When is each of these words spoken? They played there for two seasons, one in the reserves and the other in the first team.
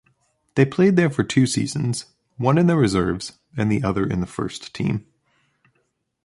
They 0.55 0.65
played 0.65 0.95
there 0.95 1.11
for 1.11 1.23
two 1.23 1.45
seasons, 1.45 2.05
one 2.37 2.57
in 2.57 2.65
the 2.65 2.75
reserves 2.75 3.33
and 3.55 3.71
the 3.71 3.83
other 3.83 4.03
in 4.03 4.19
the 4.19 4.25
first 4.25 4.73
team. 4.73 5.05